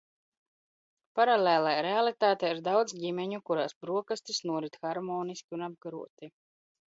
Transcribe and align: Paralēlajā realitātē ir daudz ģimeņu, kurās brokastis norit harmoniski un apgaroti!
Paralēlajā 1.19 1.83
realitātē 1.87 2.49
ir 2.55 2.63
daudz 2.69 2.95
ģimeņu, 3.03 3.41
kurās 3.49 3.77
brokastis 3.85 4.41
norit 4.53 4.79
harmoniski 4.89 5.59
un 5.59 5.67
apgaroti! 5.69 6.33